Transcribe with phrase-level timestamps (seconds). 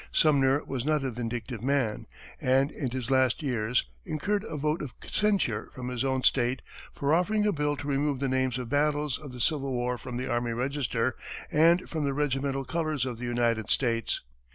[0.11, 2.07] Sumner was not a vindictive man,
[2.39, 7.13] and in his last years, incurred a vote of censure from his own State for
[7.13, 10.25] offering a bill to remove the names of battles of the Civil War from the
[10.27, 11.13] Army Register
[11.51, 14.23] and from the regimental colors of the United States.